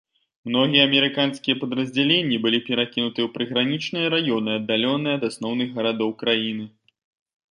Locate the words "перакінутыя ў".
2.69-3.29